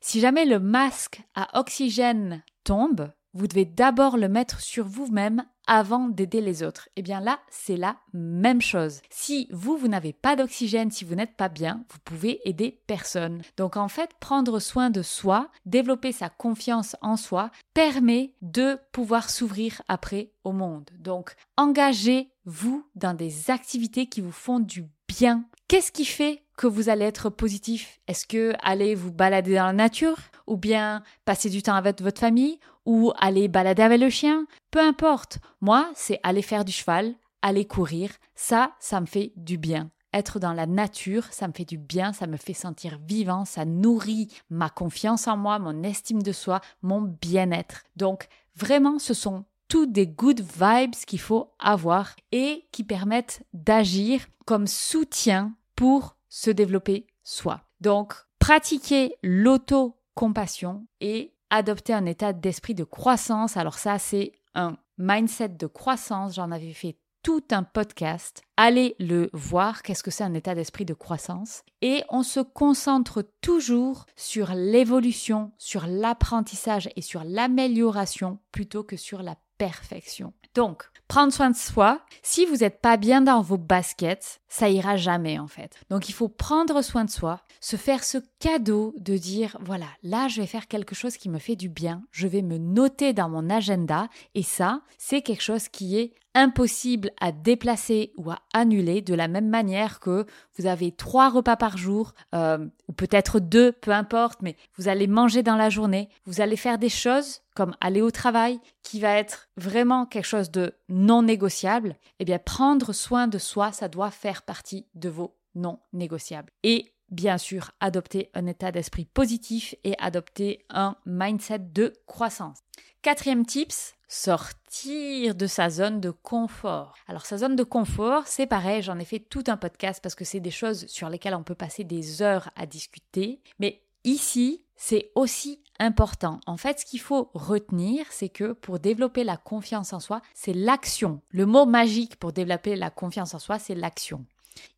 si 0.01 0.21
jamais 0.21 0.45
le 0.45 0.59
masque 0.59 1.23
à 1.35 1.59
oxygène 1.59 2.43
tombe, 2.65 3.13
vous 3.33 3.47
devez 3.47 3.65
d'abord 3.65 4.17
le 4.17 4.29
mettre 4.29 4.61
sur 4.61 4.87
vous-même 4.87 5.45
avant 5.67 6.09
d'aider 6.09 6.41
les 6.41 6.63
autres. 6.63 6.89
Et 6.97 7.01
eh 7.01 7.03
bien 7.03 7.21
là, 7.21 7.41
c'est 7.51 7.77
la 7.77 7.97
même 8.13 8.61
chose. 8.61 9.01
Si 9.11 9.49
vous, 9.51 9.77
vous 9.77 9.89
n'avez 9.89 10.13
pas 10.13 10.37
d'oxygène, 10.37 10.91
si 10.91 11.05
vous 11.05 11.15
n'êtes 11.15 11.37
pas 11.37 11.49
bien, 11.49 11.85
vous 11.91 11.99
pouvez 12.05 12.41
aider 12.49 12.81
personne. 12.87 13.43
Donc 13.57 13.77
en 13.77 13.89
fait, 13.89 14.11
prendre 14.21 14.61
soin 14.61 14.91
de 14.91 15.03
soi, 15.03 15.51
développer 15.67 16.13
sa 16.13 16.29
confiance 16.29 16.97
en 17.03 17.17
soi, 17.17 17.51
permet 17.73 18.35
de 18.43 18.79
pouvoir 18.93 19.31
s'ouvrir 19.31 19.83
après 19.89 20.31
au 20.45 20.53
monde. 20.53 20.91
Donc 20.99 21.35
engagez-vous 21.57 22.87
dans 22.95 23.15
des 23.15 23.51
activités 23.51 24.07
qui 24.07 24.21
vous 24.21 24.33
font 24.33 24.61
du 24.61 24.87
bien. 25.09 25.45
Qu'est-ce 25.69 25.93
qui 25.93 26.05
fait 26.05 26.44
que 26.57 26.67
vous 26.67 26.89
allez 26.89 27.05
être 27.05 27.31
positif 27.31 28.01
Est-ce 28.07 28.27
que 28.27 28.53
aller 28.63 28.95
vous 28.95 29.13
balader 29.13 29.55
dans 29.55 29.67
la 29.67 29.73
nature 29.73 30.19
ou 30.47 30.57
bien 30.57 31.03
passer 31.25 31.51
du 31.51 31.63
temps 31.63 31.75
avec 31.75 32.01
votre 32.01 32.21
famille 32.21 32.59
ou 32.85 33.13
aller 33.19 33.49
balader 33.49 33.83
avec 33.83 34.01
le 34.01 34.11
chien? 34.11 34.47
Peu 34.71 34.81
importe. 34.81 35.39
Moi, 35.61 35.91
c'est 35.95 36.21
aller 36.23 36.43
faire 36.43 36.65
du 36.65 36.73
cheval, 36.73 37.15
aller 37.43 37.65
courir. 37.65 38.11
Ça, 38.35 38.73
ça 38.79 39.01
me 39.01 39.07
fait 39.07 39.33
du 39.37 39.59
bien. 39.59 39.91
être 40.13 40.39
dans 40.39 40.53
la 40.53 40.67
nature, 40.67 41.25
ça 41.33 41.49
me 41.49 41.53
fait 41.53 41.65
du 41.65 41.77
bien, 41.77 42.13
ça 42.13 42.29
me 42.29 42.37
fait 42.37 42.55
sentir 42.55 43.01
vivant, 43.05 43.45
ça 43.45 43.65
nourrit 43.65 44.29
ma 44.49 44.71
confiance 44.71 45.27
en 45.27 45.37
moi, 45.37 45.59
mon 45.59 45.83
estime 45.83 46.23
de 46.23 46.31
soi, 46.31 46.61
mon 46.83 47.03
bien-être. 47.03 47.83
Donc 47.97 48.29
vraiment, 48.55 49.01
ce 49.01 49.13
sont 49.13 49.45
toutes 49.69 49.91
des 49.91 50.07
good 50.07 50.41
vibes 50.41 50.95
qu'il 51.07 51.19
faut 51.19 51.53
avoir 51.59 52.15
et 52.31 52.69
qui 52.71 52.85
permettent 52.85 53.43
d'agir 53.53 54.25
comme 54.47 54.69
soutien 54.69 55.55
pour 55.75 56.14
se 56.35 56.51
développer 56.51 57.07
soi. 57.23 57.63
Donc, 57.81 58.13
pratiquer 58.41 59.15
l'auto-compassion 59.23 60.85
et 61.01 61.33
adopter 61.49 61.93
un 61.93 62.07
état 62.07 62.33
d'esprit 62.33 62.75
de 62.75 62.83
croissance. 62.83 63.57
Alors 63.57 63.79
ça, 63.79 64.01
c'est 64.01 64.33
un 64.57 64.77
mindset 64.99 65.51
de 65.51 65.69
croissance. 65.69 66.35
J'en 66.35 66.51
avais 66.51 66.73
fait 66.73 66.99
tout 67.23 67.45
un 67.53 67.63
podcast. 67.63 68.43
Allez 68.57 68.97
le 68.99 69.31
voir, 69.33 69.85
qu'est-ce 69.85 70.03
que 70.03 70.11
c'est 70.11 70.25
un 70.25 70.35
état 70.35 70.57
d'esprit 70.57 70.85
de 70.85 70.93
croissance? 70.93 71.63
Et 71.83 72.03
on 72.09 72.25
se 72.25 72.41
concentre 72.41 73.25
toujours 73.41 74.05
sur 74.17 74.55
l'évolution, 74.55 75.53
sur 75.57 75.87
l'apprentissage 75.87 76.91
et 76.97 77.01
sur 77.01 77.23
l'amélioration 77.23 78.41
plutôt 78.51 78.83
que 78.83 78.97
sur 78.97 79.23
la 79.23 79.37
perfection. 79.57 80.33
Donc, 80.55 80.85
prendre 81.09 81.33
soin 81.33 81.51
de 81.51 81.57
soi, 81.57 82.01
si 82.23 82.47
vous 82.47 82.57
n'êtes 82.57 82.81
pas 82.81 82.97
bien 82.97 83.21
dans 83.21 83.43
vos 83.43 83.59
baskets, 83.59 84.41
ça 84.49 84.69
ira 84.69 84.97
jamais 84.97 85.39
en 85.39 85.47
fait. 85.47 85.77
Donc 85.91 86.09
il 86.09 86.13
faut 86.13 86.29
prendre 86.29 86.81
soin 86.83 87.05
de 87.05 87.11
soi, 87.11 87.41
se 87.61 87.77
faire 87.77 88.05
ce 88.05 88.19
cadeau 88.39 88.95
de 88.99 89.17
dire 89.17 89.57
voilà, 89.61 89.87
là 90.03 90.29
je 90.29 90.41
vais 90.41 90.47
faire 90.47 90.67
quelque 90.67 90.95
chose 90.95 91.17
qui 91.17 91.29
me 91.29 91.39
fait 91.39 91.57
du 91.57 91.69
bien, 91.69 92.03
je 92.11 92.27
vais 92.27 92.43
me 92.43 92.59
noter 92.59 93.13
dans 93.13 93.29
mon 93.29 93.51
agenda. 93.51 94.09
Et 94.35 94.43
ça, 94.43 94.81
c'est 94.99 95.23
quelque 95.23 95.43
chose 95.43 95.69
qui 95.69 95.99
est 95.99 96.15
impossible 96.35 97.11
à 97.21 97.31
déplacer 97.31 98.13
ou 98.17 98.31
à 98.31 98.39
annuler 98.53 99.03
de 99.03 99.15
la 99.15 99.29
même 99.29 99.49
manière 99.49 100.01
que 100.01 100.27
vous 100.59 100.67
avez 100.67 100.91
trois 100.91 101.31
repas 101.31 101.57
par 101.57 101.77
jour, 101.77 102.13
euh, 102.35 102.67
ou 102.89 102.93
peut-être 102.93 103.39
deux, 103.39 103.71
peu 103.71 103.93
importe, 103.93 104.43
mais 104.43 104.57
vous 104.77 104.89
allez 104.89 105.07
manger 105.07 105.45
dans 105.45 105.57
la 105.57 105.71
journée, 105.71 106.09
vous 106.27 106.41
allez 106.41 106.57
faire 106.57 106.79
des 106.79 106.89
choses 106.89 107.43
comme 107.55 107.77
aller 107.81 108.03
au 108.03 108.11
travail, 108.11 108.61
qui 108.83 109.01
va 109.01 109.17
être 109.17 109.49
vraiment 109.57 110.07
quelque 110.07 110.27
chose 110.27 110.51
de 110.51 110.75
non 110.89 111.23
négociable, 111.23 111.97
eh 112.19 112.25
bien 112.25 112.39
prendre 112.39 112.93
soin 112.93 113.29
de 113.29 113.39
soi, 113.39 113.73
ça 113.73 113.89
doit 113.89 114.11
faire 114.11 114.43
partie 114.43 114.87
de 114.95 115.09
vos 115.09 115.37
non 115.55 115.79
négociables. 115.93 116.53
Et 116.63 116.93
bien 117.11 117.39
sûr, 117.39 117.71
adopter 117.81 118.31
un 118.35 118.47
état 118.47 118.73
d'esprit 118.73 119.05
positif 119.05 119.75
et 119.85 119.95
adopter 119.99 120.65
un 120.69 120.97
mindset 121.07 121.61
de 121.61 121.93
croissance. 122.07 122.59
Quatrième 123.03 123.47
tips, 123.47 123.95
sortir 124.09 125.35
de 125.35 125.47
sa 125.47 125.71
zone 125.71 126.01
de 126.01 126.11
confort. 126.11 126.95
Alors 127.07 127.27
sa 127.27 127.39
zone 127.39 127.57
de 127.57 127.63
confort, 127.63 128.27
c'est 128.27 128.47
pareil, 128.47 128.83
j'en 128.83 128.99
ai 128.99 129.05
fait 129.05 129.19
tout 129.19 129.45
un 129.47 129.57
podcast 129.57 130.01
parce 130.03 130.15
que 130.15 130.25
c'est 130.25 130.41
des 130.41 130.51
choses 130.51 130.87
sur 130.87 131.09
lesquelles 131.09 131.35
on 131.35 131.43
peut 131.43 131.55
passer 131.55 131.85
des 131.85 132.23
heures 132.23 132.51
à 132.57 132.67
discuter, 132.67 133.41
mais 133.59 133.84
ici, 134.05 134.65
c'est 134.77 135.11
aussi 135.15 135.61
important. 135.79 136.41
En 136.47 136.57
fait, 136.57 136.81
ce 136.81 136.85
qu'il 136.85 137.01
faut 137.01 137.31
retenir, 137.35 138.07
c'est 138.11 138.29
que 138.29 138.53
pour 138.53 138.79
développer 138.79 139.25
la 139.25 139.37
confiance 139.37 139.93
en 139.93 140.01
soi, 140.01 140.23
c'est 140.35 140.53
l'action. 140.53 141.21
Le 141.31 141.47
mot 141.47 141.67
magique 141.67 142.17
pour 142.17 142.33
développer 142.33 142.77
la 142.77 142.91
confiance 142.91 143.35
en 143.35 143.39
soi, 143.39 143.59
c'est 143.59 143.75
l'action. 143.75 144.25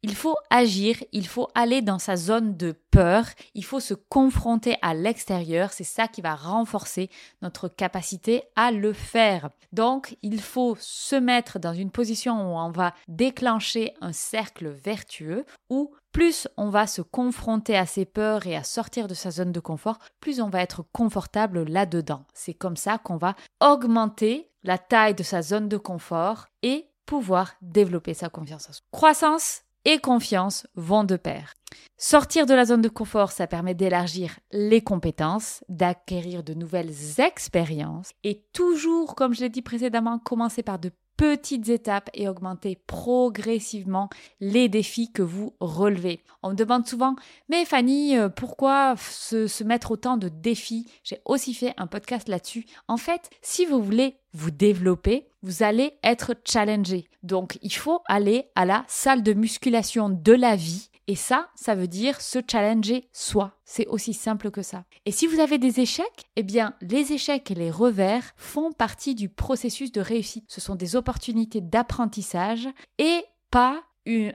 Il 0.03 0.15
faut 0.15 0.37
agir, 0.51 1.03
il 1.13 1.27
faut 1.27 1.49
aller 1.55 1.83
dans 1.83 1.99
sa 1.99 2.17
zone 2.17 2.57
de 2.57 2.73
peur, 2.91 3.27
il 3.55 3.65
faut 3.65 3.81
se 3.81 3.95
confronter 3.95 4.77
à 4.83 4.95
l'extérieur, 4.95 5.73
c'est 5.73 5.85
ça 5.85 6.09
qui 6.09 6.21
va 6.21 6.35
renforcer 6.35 7.11
notre 7.43 7.69
capacité 7.69 8.43
à 8.57 8.71
le 8.71 8.93
faire. 8.93 9.51
Donc, 9.73 10.17
il 10.23 10.41
faut 10.41 10.77
se 10.79 11.17
mettre 11.17 11.59
dans 11.59 11.75
une 11.75 11.91
position 11.91 12.35
où 12.35 12.59
on 12.59 12.71
va 12.71 12.95
déclencher 13.09 13.95
un 14.01 14.13
cercle 14.13 14.69
vertueux 14.69 15.45
où 15.71 15.93
plus 16.13 16.49
on 16.57 16.71
va 16.71 16.87
se 16.87 17.03
confronter 17.03 17.77
à 17.77 17.85
ses 17.85 18.07
peurs 18.07 18.47
et 18.47 18.57
à 18.57 18.65
sortir 18.65 19.07
de 19.07 19.13
sa 19.13 19.31
zone 19.31 19.53
de 19.53 19.61
confort, 19.61 19.99
plus 20.21 20.41
on 20.41 20.49
va 20.49 20.63
être 20.63 20.83
confortable 20.93 21.65
là-dedans. 21.65 22.25
C'est 22.33 22.55
comme 22.55 22.77
ça 22.77 22.97
qu'on 22.97 23.19
va 23.19 23.35
augmenter 23.61 24.51
la 24.63 24.79
taille 24.79 25.15
de 25.15 25.23
sa 25.23 25.43
zone 25.43 25.69
de 25.69 25.77
confort 25.77 26.47
et 26.63 26.89
pouvoir 27.05 27.55
développer 27.61 28.15
sa 28.15 28.29
confiance 28.29 28.69
en 28.69 28.73
soi. 28.73 28.87
Croissance 28.91 29.63
et 29.87 30.01
confiance 30.01 30.67
vont 30.75 31.05
de 31.05 31.17
pair. 31.17 31.55
Sortir 31.97 32.45
de 32.45 32.53
la 32.53 32.67
zone 32.67 32.83
de 32.83 32.89
confort, 32.89 33.31
ça 33.31 33.47
permet 33.47 33.75
d'élargir 33.75 34.39
les 34.51 34.83
compétences, 34.83 35.63
d'acquérir 35.69 36.43
de 36.43 36.53
nouvelles 36.53 37.21
expériences 37.21 38.11
et 38.25 38.43
toujours, 38.53 39.15
comme 39.15 39.33
je 39.33 39.41
l'ai 39.41 39.49
dit 39.49 39.63
précédemment, 39.63 40.19
commencer 40.19 40.63
par 40.63 40.79
de 40.79 40.91
petites 41.17 41.69
étapes 41.69 42.11
et 42.15 42.29
augmenter 42.29 42.79
progressivement 42.87 44.09
les 44.41 44.69
défis 44.69 45.13
que 45.13 45.23
vous 45.23 45.55
relevez. 45.61 46.21
On 46.43 46.51
me 46.51 46.55
demande 46.55 46.87
souvent, 46.87 47.17
mais 47.49 47.65
Fanny, 47.65 48.17
euh, 48.17 48.29
pourquoi 48.29 48.95
se, 48.99 49.65
mettre 49.65 49.91
autant 49.91 50.17
de 50.17 50.29
défis? 50.29 50.87
J'ai 51.03 51.21
aussi 51.25 51.55
fait 51.55 51.75
un 51.77 51.87
podcast 51.87 52.29
là-dessus. 52.29 52.67
En 52.89 52.97
fait, 52.97 53.31
si 53.43 53.67
vous 53.67 53.83
voulez 53.83 54.17
vous 54.33 54.51
développer, 54.51 55.29
vous 55.43 55.63
allez 55.63 55.95
être 56.05 56.35
challengé. 56.45 57.09
Donc, 57.23 57.59
il 57.63 57.73
faut 57.73 58.03
aller 58.07 58.51
à 58.55 58.65
la 58.65 58.85
salle 58.87 59.23
de 59.23 59.33
musculation 59.33 60.09
de 60.09 60.33
la 60.33 60.57
vie 60.57 60.91
et 61.09 61.15
ça, 61.15 61.49
ça 61.55 61.75
veut 61.75 61.89
dire 61.89 62.21
se 62.21 62.41
challenger 62.51 63.09
soi. 63.13 63.53
C'est 63.65 63.87
aussi 63.87 64.13
simple 64.13 64.51
que 64.51 64.63
ça. 64.63 64.85
Et 65.05 65.13
si 65.13 65.27
vous 65.27 65.41
avez 65.41 65.59
des 65.59 65.81
échecs, 65.81 66.27
eh 66.37 66.43
bien, 66.43 66.75
les 66.81 67.13
échecs 67.13 67.51
et 67.51 67.55
les 67.55 67.71
revers 67.71 68.33
font 68.37 68.73
partie 68.73 69.15
du 69.15 69.29
processus 69.29 69.93
de 69.93 70.01
réussite. 70.01 70.45
Ce 70.49 70.61
sont 70.61 70.75
des 70.75 70.97
opportunités 70.97 71.61
d'apprentissage 71.61 72.69
et 72.99 73.25
pas 73.51 73.83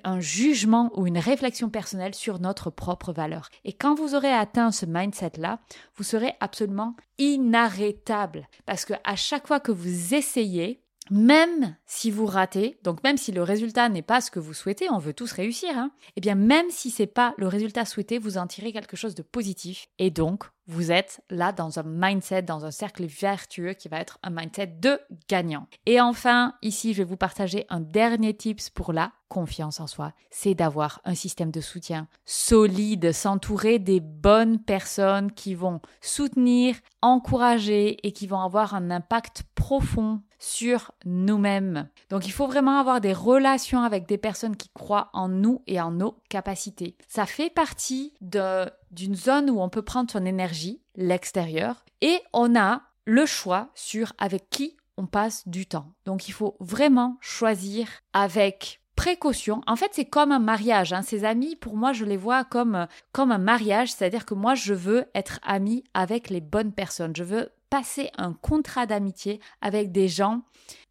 un 0.03 0.19
jugement 0.19 0.91
ou 0.95 1.07
une 1.07 1.17
réflexion 1.17 1.69
personnelle 1.69 2.13
sur 2.13 2.39
notre 2.39 2.69
propre 2.69 3.13
valeur. 3.13 3.49
Et 3.63 3.73
quand 3.73 3.95
vous 3.95 4.15
aurez 4.15 4.31
atteint 4.31 4.71
ce 4.71 4.85
mindset-là, 4.85 5.59
vous 5.95 6.03
serez 6.03 6.33
absolument 6.39 6.95
inarrêtable. 7.17 8.47
Parce 8.65 8.85
que 8.85 8.93
à 9.03 9.15
chaque 9.15 9.47
fois 9.47 9.59
que 9.59 9.71
vous 9.71 10.13
essayez, 10.13 10.80
même 11.11 11.75
si 11.85 12.09
vous 12.09 12.25
ratez, 12.25 12.79
donc 12.83 13.03
même 13.03 13.17
si 13.17 13.33
le 13.33 13.43
résultat 13.43 13.89
n'est 13.89 14.01
pas 14.01 14.21
ce 14.21 14.31
que 14.31 14.39
vous 14.39 14.53
souhaitez, 14.53 14.89
on 14.89 14.97
veut 14.97 15.13
tous 15.13 15.33
réussir, 15.33 15.77
hein, 15.77 15.91
eh 16.15 16.21
bien 16.21 16.35
même 16.35 16.69
si 16.69 16.89
c'est 16.89 17.05
pas 17.05 17.35
le 17.37 17.47
résultat 17.47 17.83
souhaité, 17.83 18.17
vous 18.17 18.37
en 18.37 18.47
tirez 18.47 18.71
quelque 18.71 18.95
chose 18.95 19.13
de 19.13 19.21
positif. 19.21 19.87
Et 19.99 20.09
donc 20.09 20.45
vous 20.67 20.91
êtes 20.91 21.21
là 21.29 21.51
dans 21.51 21.79
un 21.79 21.83
mindset, 21.85 22.43
dans 22.43 22.65
un 22.65 22.71
cercle 22.71 23.05
vertueux 23.05 23.73
qui 23.73 23.89
va 23.89 23.99
être 23.99 24.19
un 24.23 24.29
mindset 24.29 24.67
de 24.67 24.99
gagnant. 25.27 25.67
Et 25.85 25.99
enfin, 25.99 26.53
ici, 26.61 26.93
je 26.93 26.99
vais 26.99 27.09
vous 27.09 27.17
partager 27.17 27.65
un 27.69 27.79
dernier 27.79 28.35
tips 28.35 28.69
pour 28.69 28.93
la 28.93 29.11
confiance 29.31 29.79
en 29.79 29.87
soi, 29.87 30.11
c'est 30.29 30.55
d'avoir 30.55 30.99
un 31.05 31.15
système 31.15 31.51
de 31.51 31.61
soutien 31.61 32.09
solide, 32.25 33.13
s'entourer 33.13 33.79
des 33.79 34.01
bonnes 34.01 34.59
personnes 34.59 35.31
qui 35.31 35.55
vont 35.55 35.79
soutenir, 36.01 36.75
encourager 37.01 38.05
et 38.05 38.11
qui 38.11 38.27
vont 38.27 38.41
avoir 38.41 38.75
un 38.75 38.91
impact 38.91 39.43
profond 39.55 40.21
sur 40.37 40.91
nous-mêmes. 41.05 41.87
Donc 42.09 42.27
il 42.27 42.31
faut 42.31 42.47
vraiment 42.47 42.77
avoir 42.77 42.99
des 42.99 43.13
relations 43.13 43.83
avec 43.83 44.05
des 44.05 44.17
personnes 44.17 44.57
qui 44.57 44.69
croient 44.73 45.09
en 45.13 45.29
nous 45.29 45.61
et 45.65 45.79
en 45.79 45.91
nos 45.91 46.17
capacités. 46.27 46.97
Ça 47.07 47.25
fait 47.25 47.49
partie 47.49 48.13
d'une 48.91 49.15
zone 49.15 49.49
où 49.49 49.61
on 49.61 49.69
peut 49.69 49.81
prendre 49.81 50.11
son 50.11 50.25
énergie, 50.25 50.81
l'extérieur, 50.95 51.85
et 52.01 52.19
on 52.33 52.55
a 52.55 52.81
le 53.05 53.25
choix 53.25 53.69
sur 53.75 54.13
avec 54.17 54.49
qui 54.49 54.77
on 54.97 55.07
passe 55.07 55.47
du 55.47 55.65
temps. 55.65 55.93
Donc 56.05 56.27
il 56.27 56.33
faut 56.33 56.55
vraiment 56.59 57.17
choisir 57.21 57.87
avec 58.13 58.81
précaution. 58.95 59.61
En 59.65 59.75
fait, 59.75 59.91
c'est 59.93 60.05
comme 60.05 60.31
un 60.31 60.39
mariage. 60.39 60.93
Hein. 60.93 61.01
Ces 61.01 61.25
amis, 61.25 61.55
pour 61.55 61.75
moi, 61.75 61.91
je 61.91 62.05
les 62.05 62.17
vois 62.17 62.43
comme, 62.43 62.87
comme 63.11 63.31
un 63.31 63.39
mariage, 63.39 63.91
c'est-à-dire 63.91 64.25
que 64.25 64.35
moi, 64.35 64.53
je 64.53 64.73
veux 64.73 65.05
être 65.15 65.39
ami 65.41 65.83
avec 65.93 66.29
les 66.29 66.41
bonnes 66.41 66.71
personnes. 66.71 67.15
Je 67.15 67.23
veux 67.23 67.49
passer 67.71 68.11
un 68.17 68.33
contrat 68.33 68.85
d'amitié 68.85 69.39
avec 69.61 69.91
des 69.91 70.07
gens 70.07 70.43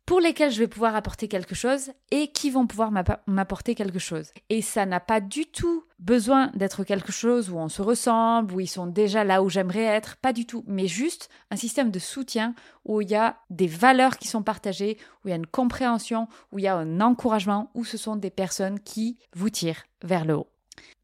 pour 0.06 0.18
lesquels 0.18 0.50
je 0.50 0.58
vais 0.58 0.66
pouvoir 0.66 0.96
apporter 0.96 1.28
quelque 1.28 1.54
chose 1.54 1.92
et 2.10 2.32
qui 2.32 2.50
vont 2.50 2.66
pouvoir 2.66 2.90
m'apporter 3.28 3.76
quelque 3.76 4.00
chose. 4.00 4.32
Et 4.48 4.60
ça 4.60 4.86
n'a 4.86 4.98
pas 4.98 5.20
du 5.20 5.46
tout 5.46 5.84
besoin 6.00 6.50
d'être 6.54 6.82
quelque 6.82 7.12
chose 7.12 7.50
où 7.50 7.58
on 7.58 7.68
se 7.68 7.82
ressemble, 7.82 8.54
où 8.54 8.60
ils 8.60 8.66
sont 8.66 8.86
déjà 8.86 9.22
là 9.22 9.42
où 9.42 9.48
j'aimerais 9.48 9.84
être, 9.84 10.16
pas 10.16 10.32
du 10.32 10.46
tout, 10.46 10.64
mais 10.66 10.86
juste 10.86 11.28
un 11.50 11.56
système 11.56 11.90
de 11.90 11.98
soutien 11.98 12.54
où 12.84 13.00
il 13.00 13.10
y 13.10 13.14
a 13.14 13.36
des 13.50 13.66
valeurs 13.66 14.16
qui 14.16 14.26
sont 14.26 14.42
partagées, 14.42 14.98
où 15.24 15.28
il 15.28 15.30
y 15.30 15.34
a 15.34 15.36
une 15.36 15.46
compréhension, 15.46 16.26
où 16.52 16.58
il 16.58 16.64
y 16.64 16.68
a 16.68 16.76
un 16.76 17.00
encouragement, 17.00 17.70
où 17.74 17.84
ce 17.84 17.98
sont 17.98 18.16
des 18.16 18.30
personnes 18.30 18.80
qui 18.80 19.18
vous 19.34 19.50
tirent 19.50 19.84
vers 20.02 20.24
le 20.24 20.34
haut. 20.34 20.48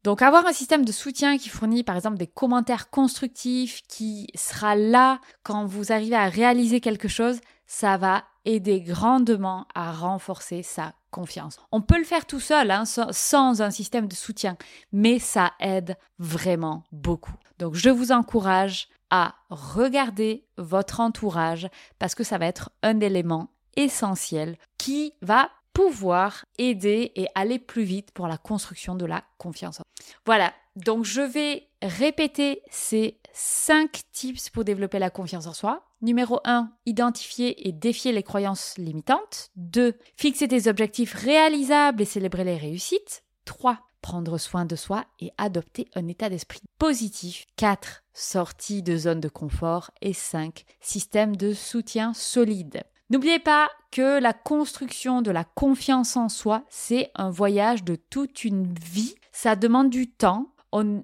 Donc 0.03 0.21
avoir 0.21 0.45
un 0.47 0.53
système 0.53 0.85
de 0.85 0.91
soutien 0.91 1.37
qui 1.37 1.49
fournit 1.49 1.83
par 1.83 1.95
exemple 1.95 2.17
des 2.17 2.27
commentaires 2.27 2.89
constructifs, 2.89 3.81
qui 3.87 4.27
sera 4.35 4.75
là 4.75 5.19
quand 5.43 5.65
vous 5.65 5.91
arrivez 5.91 6.15
à 6.15 6.29
réaliser 6.29 6.79
quelque 6.79 7.07
chose, 7.07 7.39
ça 7.67 7.97
va 7.97 8.23
aider 8.45 8.81
grandement 8.81 9.67
à 9.75 9.91
renforcer 9.91 10.63
sa 10.63 10.93
confiance. 11.11 11.59
On 11.71 11.81
peut 11.81 11.97
le 11.97 12.05
faire 12.05 12.25
tout 12.25 12.39
seul, 12.39 12.71
hein, 12.71 12.85
sans 12.85 13.61
un 13.61 13.71
système 13.71 14.07
de 14.07 14.15
soutien, 14.15 14.57
mais 14.91 15.19
ça 15.19 15.53
aide 15.59 15.97
vraiment 16.17 16.83
beaucoup. 16.91 17.33
Donc 17.59 17.75
je 17.75 17.89
vous 17.89 18.11
encourage 18.11 18.87
à 19.09 19.35
regarder 19.49 20.45
votre 20.57 20.99
entourage 20.99 21.67
parce 21.99 22.15
que 22.15 22.23
ça 22.23 22.37
va 22.37 22.45
être 22.45 22.71
un 22.83 22.99
élément 22.99 23.49
essentiel 23.75 24.57
qui 24.77 25.13
va 25.21 25.49
pouvoir 25.73 26.45
aider 26.57 27.11
et 27.15 27.27
aller 27.35 27.59
plus 27.59 27.83
vite 27.83 28.11
pour 28.11 28.27
la 28.27 28.37
construction 28.37 28.95
de 28.95 29.05
la 29.05 29.23
confiance. 29.37 29.81
Voilà, 30.25 30.53
donc 30.75 31.05
je 31.05 31.21
vais 31.21 31.67
répéter 31.81 32.61
ces 32.69 33.19
5 33.33 34.01
tips 34.11 34.49
pour 34.49 34.63
développer 34.63 34.99
la 34.99 35.11
confiance 35.11 35.45
en 35.45 35.53
soi. 35.53 35.86
Numéro 36.01 36.39
1, 36.45 36.71
identifier 36.85 37.67
et 37.67 37.71
défier 37.71 38.11
les 38.11 38.21
croyances 38.21 38.77
limitantes. 38.77 39.49
2, 39.55 39.95
fixer 40.15 40.47
des 40.47 40.67
objectifs 40.67 41.13
réalisables 41.13 42.03
et 42.03 42.05
célébrer 42.05 42.43
les 42.43 42.57
réussites. 42.57 43.23
3, 43.45 43.79
prendre 44.01 44.37
soin 44.37 44.65
de 44.65 44.75
soi 44.75 45.05
et 45.19 45.31
adopter 45.37 45.87
un 45.95 46.07
état 46.07 46.29
d'esprit 46.29 46.61
positif. 46.77 47.45
4. 47.55 48.03
Sortie 48.13 48.83
de 48.83 48.95
zone 48.95 49.19
de 49.19 49.27
confort. 49.27 49.89
Et 50.01 50.13
5. 50.13 50.65
Système 50.81 51.35
de 51.35 51.53
soutien 51.53 52.13
solide. 52.13 52.83
N'oubliez 53.09 53.39
pas 53.39 53.69
que 53.91 54.19
la 54.19 54.33
construction 54.33 55.21
de 55.21 55.31
la 55.31 55.45
confiance 55.45 56.15
en 56.15 56.29
soi, 56.29 56.63
c'est 56.69 57.09
un 57.15 57.31
voyage 57.31 57.83
de 57.83 57.95
toute 57.95 58.43
une 58.43 58.71
vie. 58.73 59.15
Ça 59.31 59.55
demande 59.55 59.89
du 59.89 60.09
temps. 60.11 60.51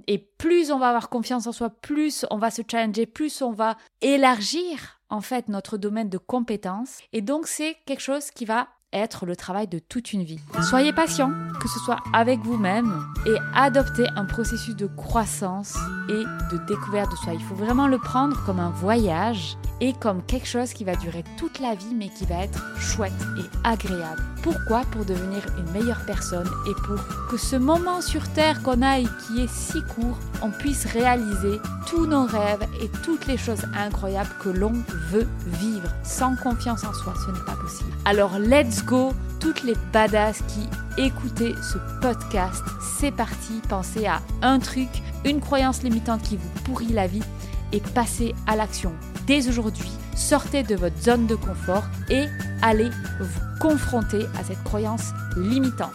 Et 0.08 0.18
plus 0.18 0.72
on 0.72 0.80
va 0.80 0.90
avoir 0.90 1.10
confiance 1.10 1.48
en 1.48 1.52
soi, 1.52 1.70
plus 1.70 2.26
on 2.30 2.38
va 2.38 2.52
se 2.52 2.62
challenger, 2.70 3.06
plus 3.06 3.42
on 3.42 3.52
va 3.52 3.78
élargir 4.02 5.02
en 5.10 5.22
fait 5.22 5.48
notre 5.48 5.78
domaine 5.78 6.10
de 6.10 6.18
compétences. 6.18 7.00
Et 7.12 7.22
donc 7.22 7.48
c'est 7.48 7.78
quelque 7.86 8.02
chose 8.02 8.32
qui 8.32 8.46
va 8.46 8.68
être 8.94 9.26
le 9.26 9.36
travail 9.36 9.68
de 9.68 9.80
toute 9.80 10.14
une 10.14 10.24
vie. 10.24 10.40
Soyez 10.70 10.94
patient, 10.94 11.32
que 11.60 11.68
ce 11.68 11.80
soit 11.80 12.00
avec 12.14 12.40
vous-même, 12.42 13.04
et 13.26 13.36
adoptez 13.56 14.08
un 14.16 14.26
processus 14.26 14.76
de 14.76 14.86
croissance 14.86 15.76
et 16.10 16.24
de 16.54 16.58
découverte 16.68 17.12
de 17.12 17.18
soi. 17.18 17.34
Il 17.34 17.44
faut 17.44 17.56
vraiment 17.56 17.88
le 17.88 17.98
prendre 17.98 18.38
comme 18.46 18.60
un 18.60 18.70
voyage 18.70 19.58
et 19.82 19.94
comme 19.94 20.24
quelque 20.24 20.48
chose 20.48 20.72
qui 20.74 20.84
va 20.84 20.96
durer 20.96 21.24
toute 21.38 21.60
la 21.60 21.76
vie, 21.76 21.96
mais 21.96 22.10
qui 22.10 22.26
va 22.26 22.44
être 22.44 22.64
chouette 22.80 23.12
et 23.38 23.68
agréable. 23.68 24.22
Pourquoi? 24.42 24.82
Pour 24.92 25.06
devenir 25.06 25.42
une 25.58 25.72
meilleure 25.72 26.06
personne 26.06 26.50
et 26.68 26.74
pour 26.86 27.00
que 27.30 27.38
ce 27.38 27.56
moment 27.56 28.02
sur 28.02 28.28
Terre 28.30 28.62
qu'on 28.62 28.82
a 28.82 29.00
et 29.00 29.08
qui 29.26 29.42
est 29.42 29.50
si 29.50 29.82
court, 29.96 30.18
on 30.42 30.52
puisse 30.52 30.86
réaliser 30.86 31.60
tous 31.88 32.06
nos 32.06 32.26
rêves 32.26 32.66
et 32.82 32.90
toutes 33.04 33.26
les 33.26 33.38
choses 33.38 33.64
incroyables 33.74 34.30
que 34.42 34.50
l'on 34.50 34.74
veut 35.12 35.28
vivre. 35.46 35.90
Sans 36.04 36.36
confiance 36.36 36.84
en 36.84 36.94
soi, 36.94 37.14
ce 37.26 37.32
n'est 37.32 37.46
pas 37.46 37.56
possible. 37.56 37.92
Alors 38.06 38.38
let's 38.38 38.82
go, 38.86 39.14
toutes 39.40 39.64
les 39.64 39.76
badass 39.92 40.42
qui 40.48 40.68
écoutez 40.98 41.54
ce 41.62 41.78
podcast. 42.02 42.64
C'est 42.98 43.12
parti, 43.12 43.62
pensez 43.68 44.06
à 44.06 44.22
un 44.42 44.60
truc, 44.60 44.90
une 45.26 45.40
croyance 45.40 45.84
limitante 45.84 46.22
qui 46.22 46.38
vous 46.38 46.50
pourrit 46.64 46.94
la 46.94 47.08
vie 47.08 47.24
et 47.72 47.80
passez 47.80 48.34
à 48.48 48.56
l'action 48.56 48.94
dès 49.26 49.48
aujourd'hui. 49.48 49.92
Sortez 50.16 50.64
de 50.64 50.76
votre 50.76 51.00
zone 51.02 51.28
de 51.28 51.36
confort 51.36 51.84
et 52.10 52.26
allez 52.62 52.90
vous 53.20 53.60
confronter 53.60 54.26
à 54.40 54.44
cette 54.44 54.64
croyance 54.64 55.12
limitante. 55.36 55.94